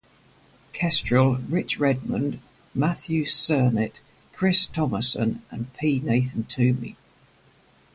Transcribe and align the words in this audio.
Kestrel, 0.73 1.35
Rich 1.47 1.77
Redman, 1.79 2.41
Matthew 2.73 3.23
Sernett, 3.25 3.99
Chris 4.33 4.65
Thomasson, 4.65 5.43
and 5.51 5.71
P. 5.75 5.99
Nathan 5.99 6.45
Toomey. 6.45 6.97